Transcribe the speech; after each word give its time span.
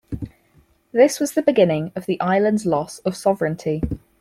This 0.91 1.19
was 1.19 1.33
the 1.33 1.43
beginning 1.43 1.91
of 1.95 2.07
the 2.07 2.19
island's 2.19 2.65
loss 2.65 2.97
of 3.05 3.15
sovereignty. 3.15 3.83